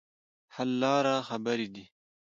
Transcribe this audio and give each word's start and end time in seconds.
حل 0.53 0.69
لاره 0.81 1.15
خبرې 1.29 1.67
دي. 1.73 1.85